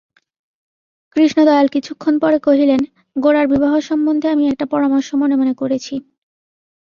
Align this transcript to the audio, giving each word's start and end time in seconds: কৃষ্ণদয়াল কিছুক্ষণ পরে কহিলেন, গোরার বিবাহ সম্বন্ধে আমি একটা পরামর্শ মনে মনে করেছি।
কৃষ্ণদয়াল 1.15 1.67
কিছুক্ষণ 1.67 2.13
পরে 2.19 2.37
কহিলেন, 2.39 2.81
গোরার 3.15 3.45
বিবাহ 3.47 3.73
সম্বন্ধে 3.79 4.27
আমি 4.29 4.43
একটা 4.47 4.65
পরামর্শ 4.65 5.09
মনে 5.15 5.35
মনে 5.35 5.53
করেছি। 5.53 5.93